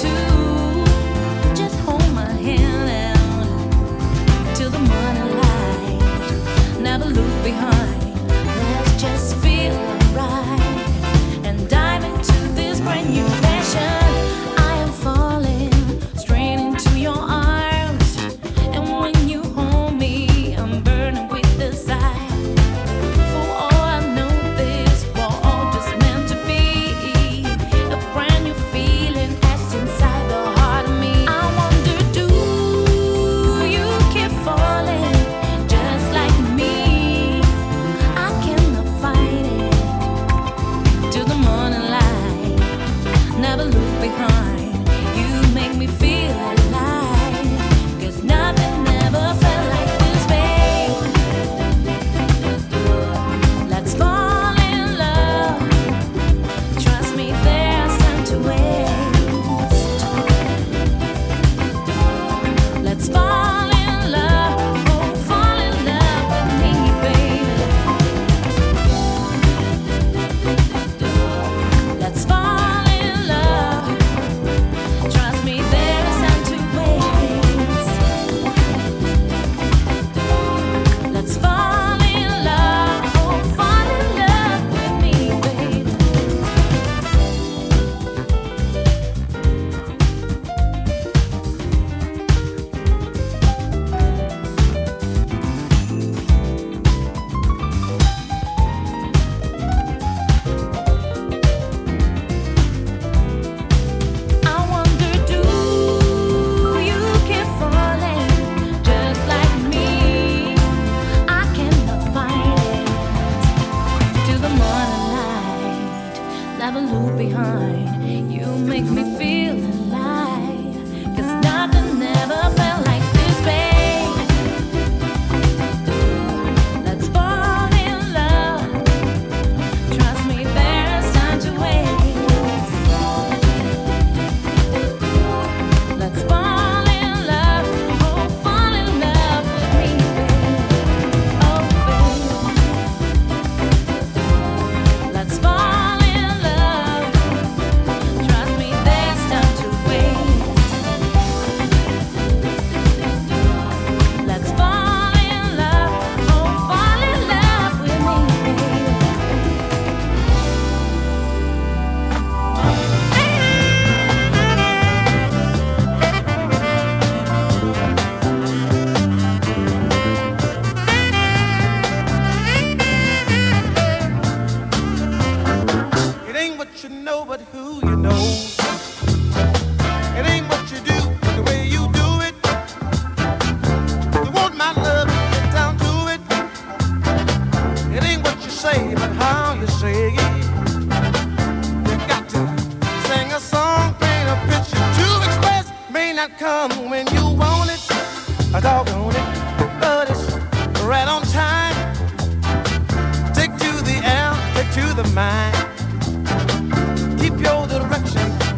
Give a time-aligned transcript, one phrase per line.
[0.00, 0.27] to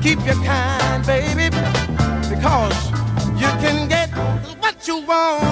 [0.03, 1.51] keep your kind, baby,
[2.29, 2.91] because
[3.37, 4.09] you can get
[4.59, 5.50] what you want.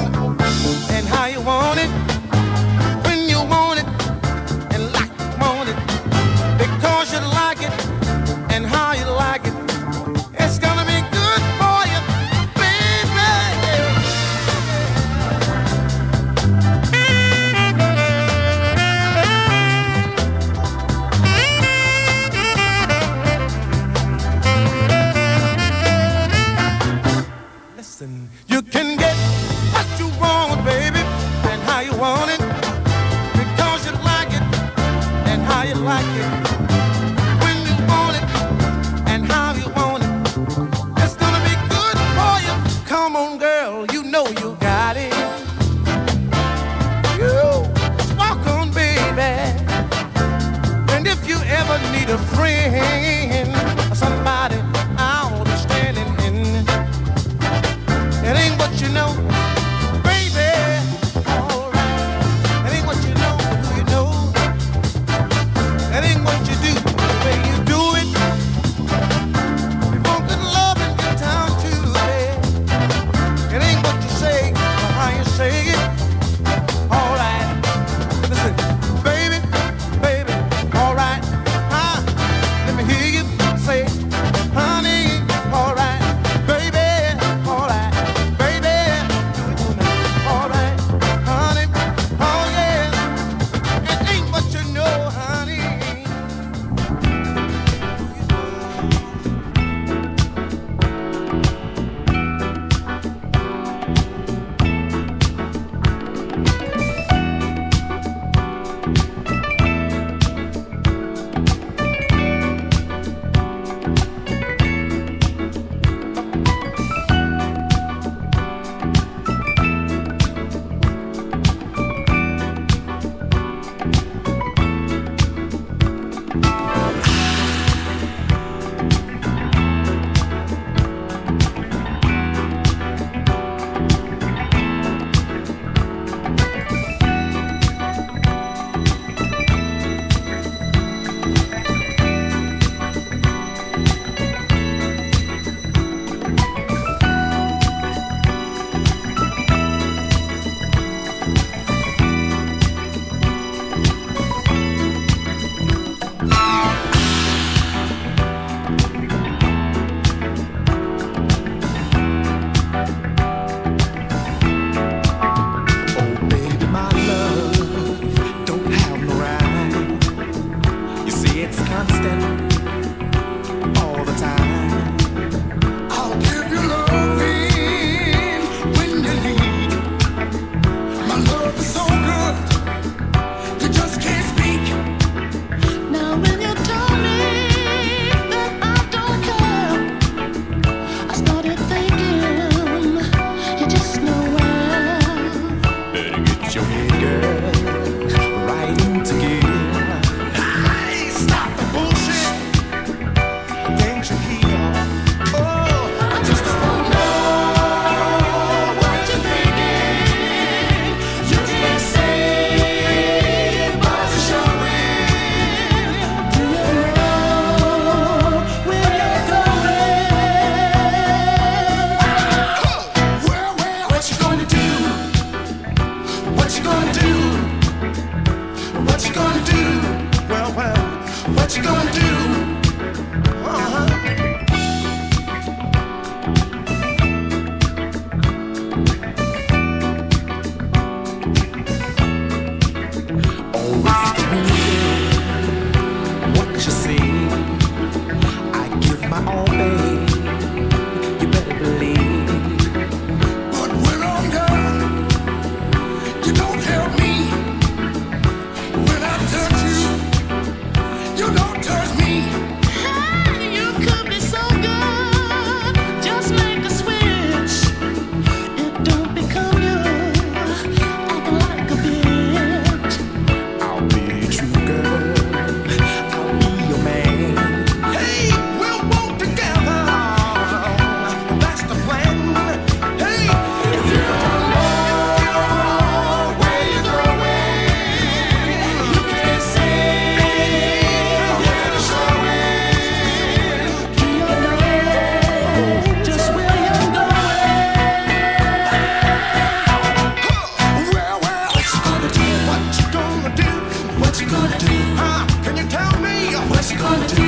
[305.58, 307.27] you tell me what you gonna do?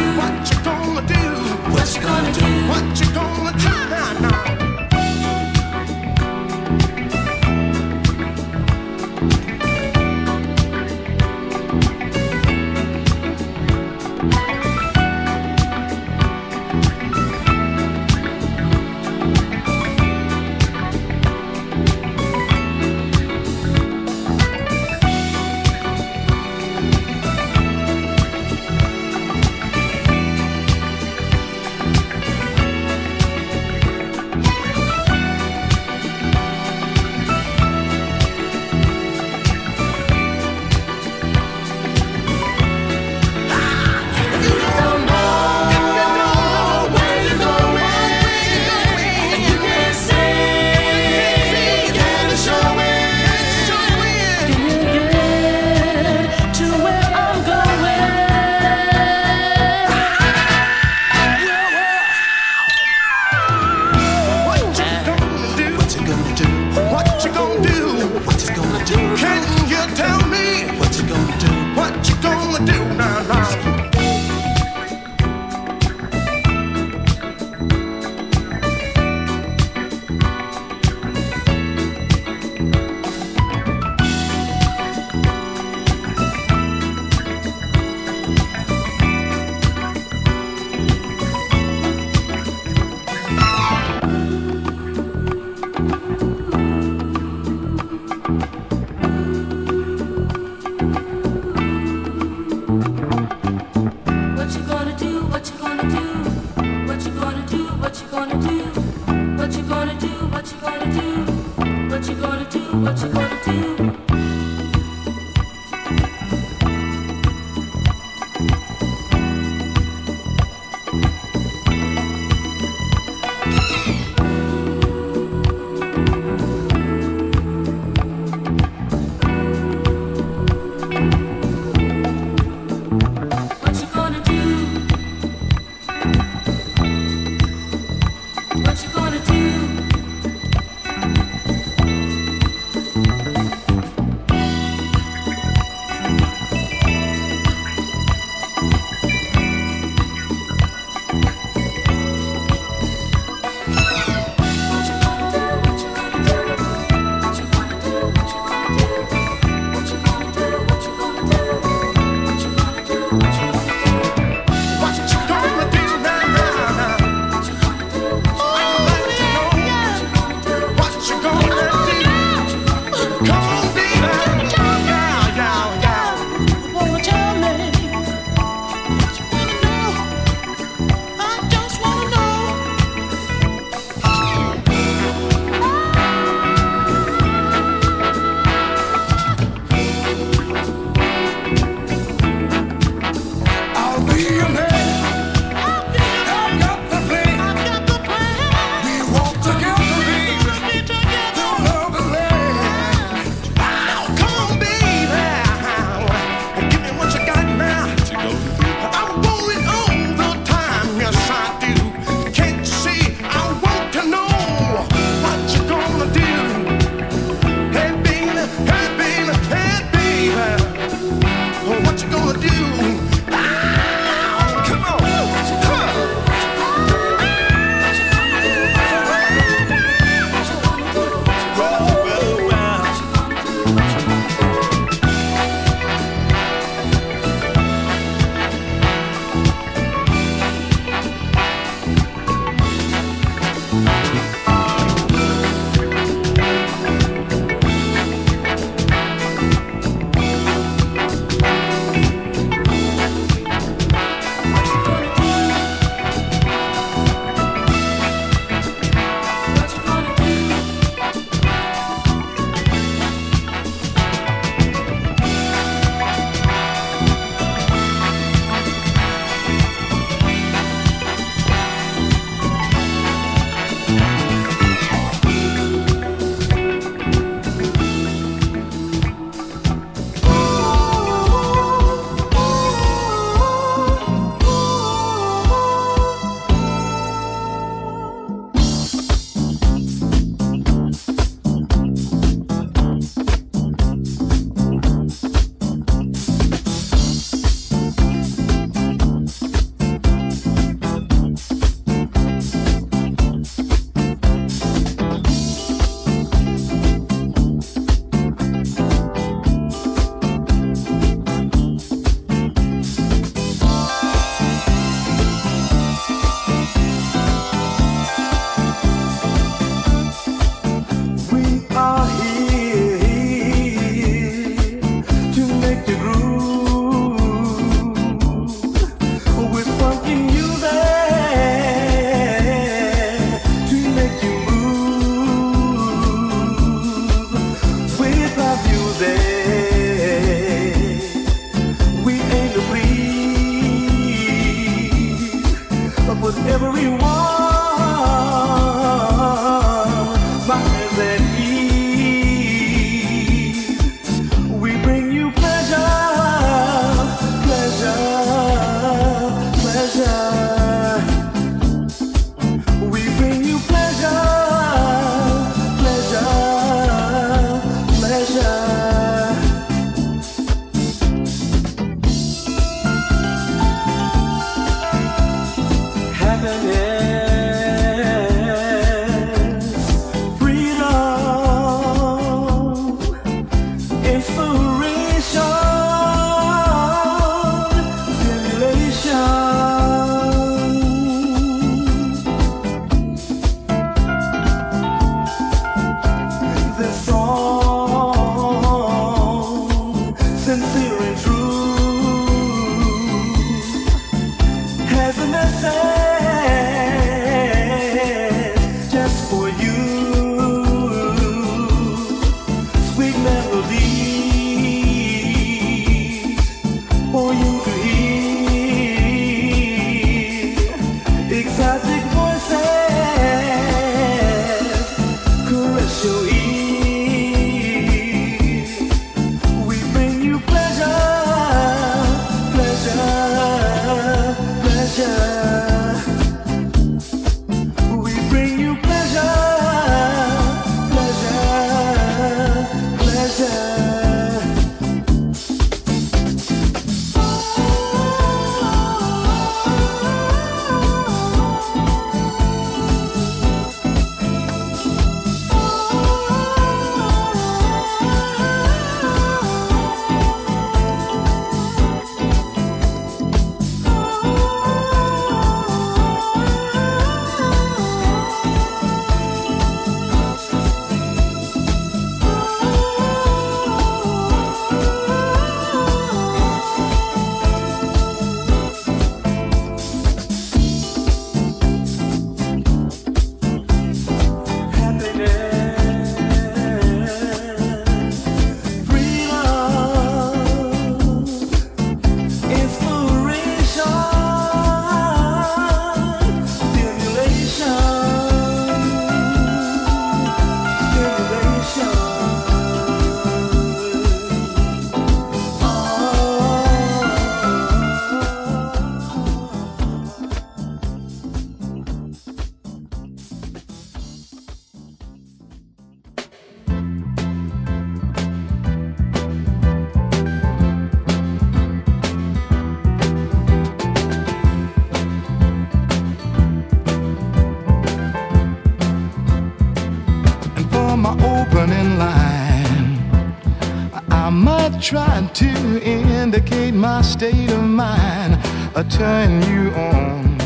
[534.81, 538.39] I might try to indicate my state of mind,
[538.75, 540.41] I turn you on.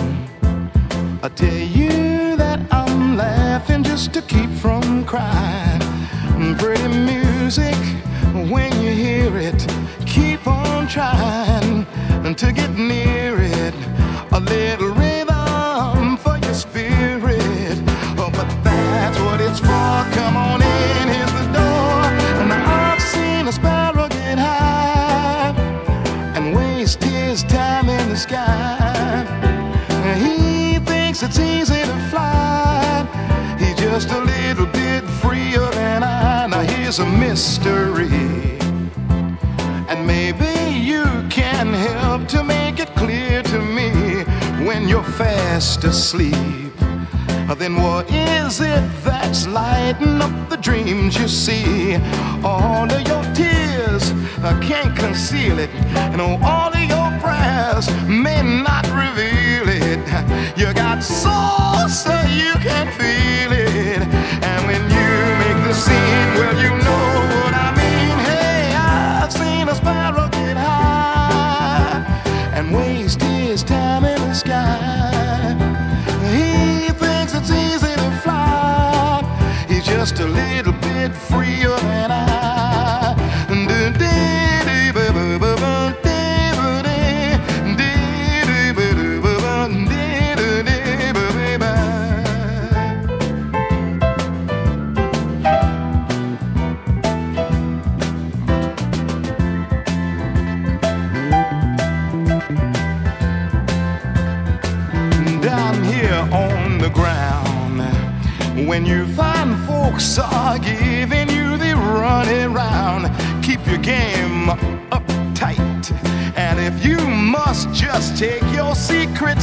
[1.23, 5.81] I tell you that I'm laughing just to keep from crying.
[6.59, 7.77] Pretty music,
[8.51, 9.68] when you hear it,
[10.05, 11.87] keep on trying
[12.35, 13.75] to get near it.
[14.33, 14.93] A little
[37.00, 37.04] I.
[37.04, 38.09] Now here's a mystery.
[39.88, 44.24] And maybe you can help to make it clear to me
[44.64, 46.35] when you're fast asleep.
[47.59, 51.94] Then what is it that's lighting up the dreams you see?
[52.42, 55.70] All of your tears I can't conceal it,
[56.12, 59.98] and all of your prayers may not reveal it.
[60.59, 64.02] You got soul so you can feel it,
[64.42, 66.84] and when you make the scene, well you
[80.05, 81.63] just a little bit freer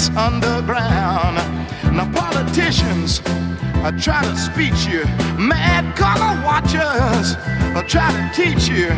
[0.01, 1.35] secrets underground.
[1.95, 3.21] Now, politicians
[3.83, 5.03] are trying to speech you,
[5.37, 7.35] mad color watchers
[7.75, 8.89] are trying to teach you.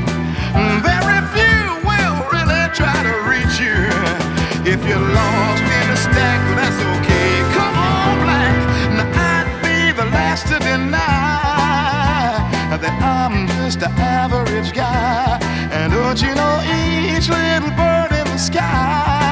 [0.54, 3.80] Mm, very few will really try to reach you.
[4.66, 7.32] If you're lost in a stack, that's okay.
[7.56, 8.56] Come on, black.
[8.98, 11.00] Now I'd be the last to deny
[12.82, 15.40] that I'm just an average guy.
[15.72, 19.23] And don't you know each little bird in the sky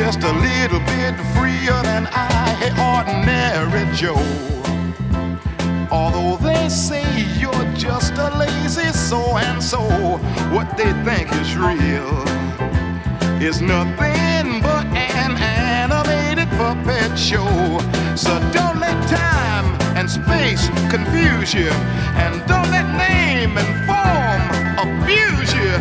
[0.00, 2.48] just a little bit freer than I,
[2.90, 4.16] ordinary Joe.
[5.92, 7.04] Although they say
[7.38, 9.82] you're just a lazy so and so,
[10.54, 12.16] what they think is real
[13.42, 17.52] is nothing but an animated puppet show.
[18.16, 19.66] So don't let time
[19.98, 21.70] and space confuse you,
[22.16, 24.42] and don't let name and form
[24.80, 25.72] abuse you.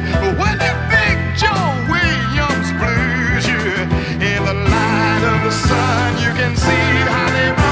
[0.41, 4.08] When that Big Joe Williams blues you,
[4.49, 6.71] the light of the sun, you can see
[7.05, 7.68] how they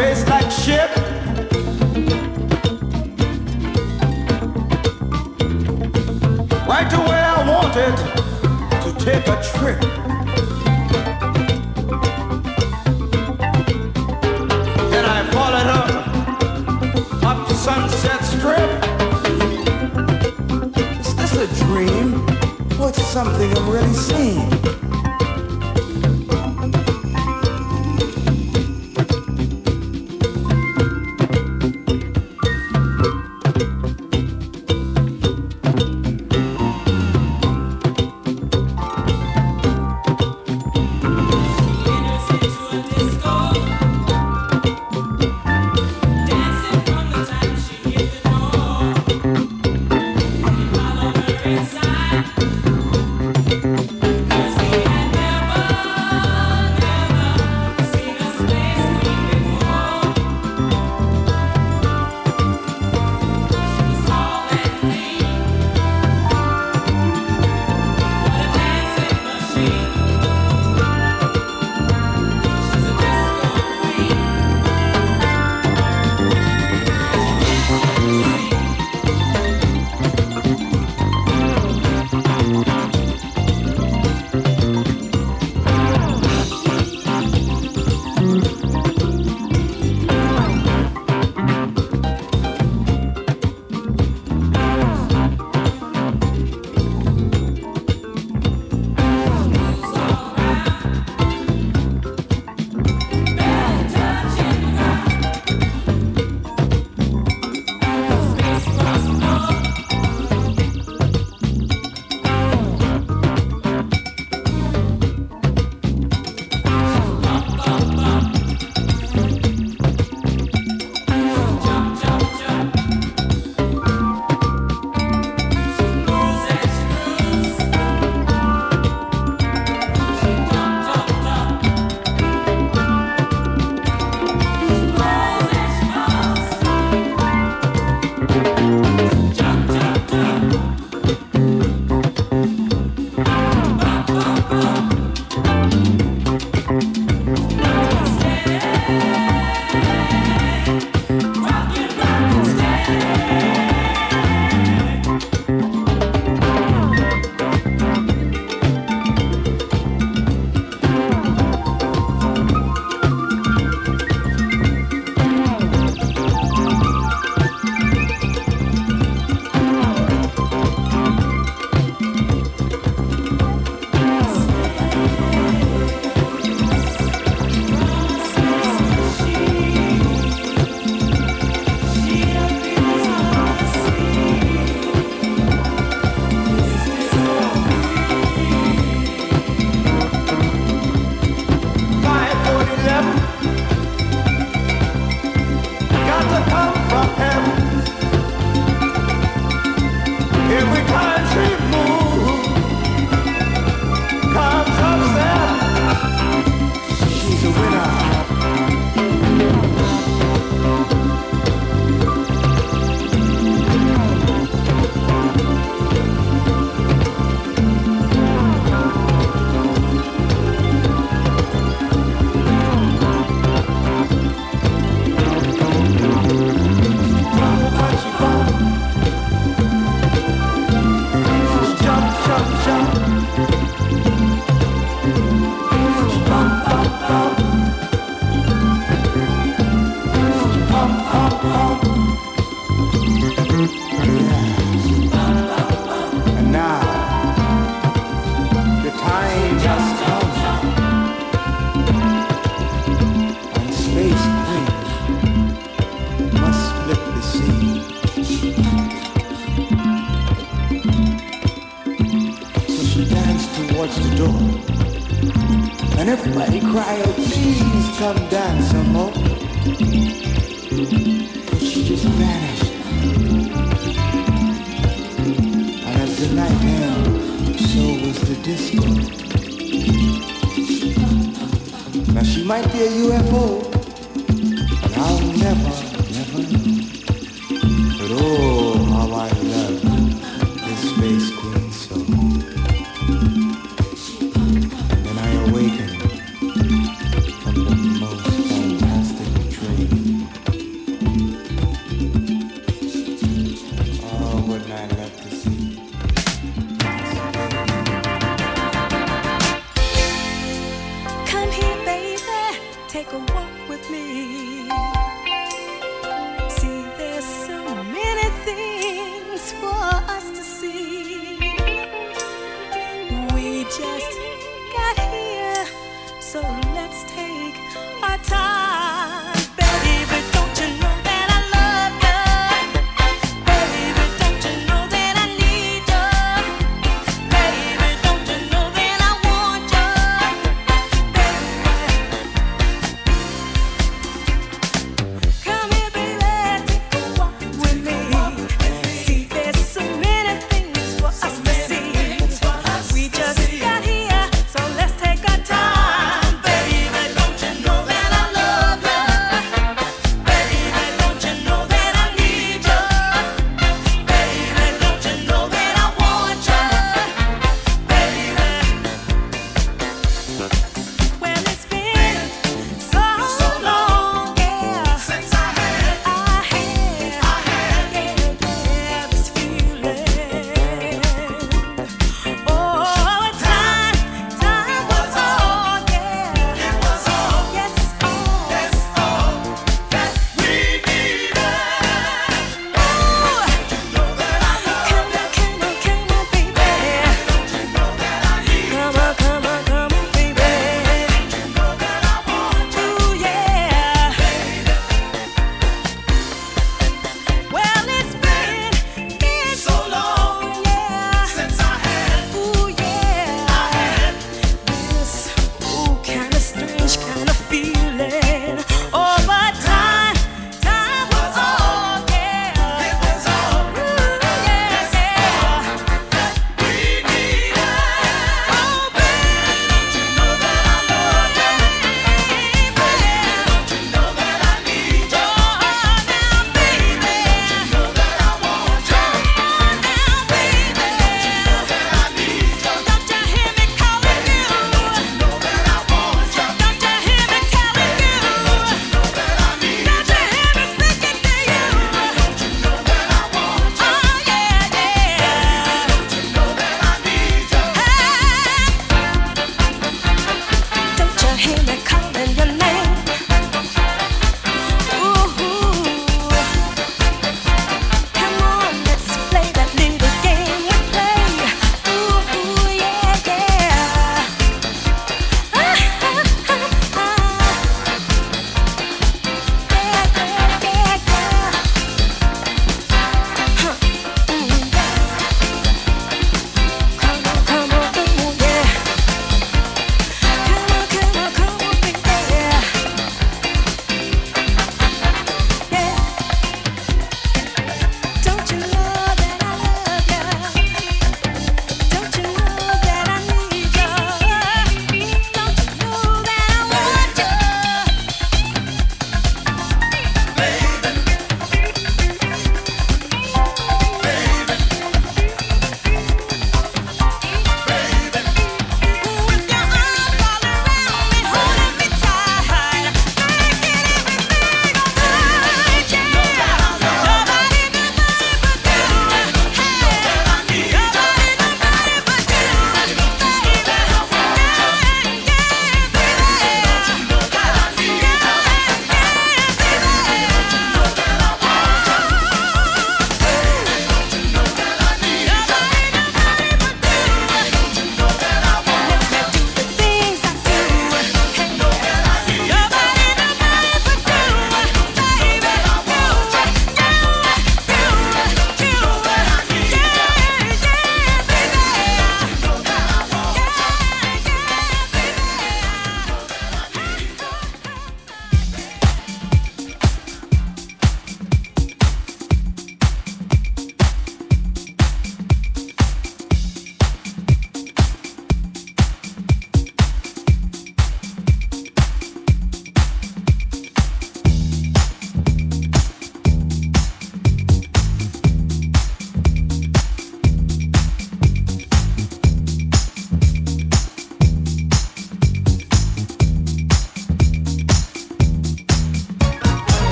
[0.00, 0.29] best